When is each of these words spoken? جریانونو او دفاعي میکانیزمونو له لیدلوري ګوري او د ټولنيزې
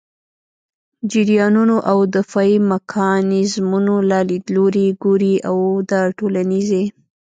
جریانونو 1.11 1.77
او 1.91 1.97
دفاعي 2.15 2.55
میکانیزمونو 2.71 3.95
له 4.09 4.19
لیدلوري 4.29 4.87
ګوري 5.03 5.35
او 5.49 5.57
د 5.89 5.91
ټولنيزې 6.17 6.83